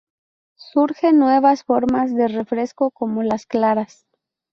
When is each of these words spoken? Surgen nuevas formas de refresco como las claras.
Surgen 0.73 1.19
nuevas 1.19 1.63
formas 1.63 2.11
de 2.15 2.27
refresco 2.27 2.89
como 2.89 3.21
las 3.21 3.45
claras. 3.45 4.07